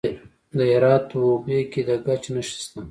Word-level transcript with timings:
د 0.57 0.59
هرات 0.71 1.03
په 1.11 1.17
اوبې 1.27 1.59
کې 1.71 1.81
د 1.87 1.89
ګچ 2.05 2.23
نښې 2.33 2.55
شته. 2.63 2.79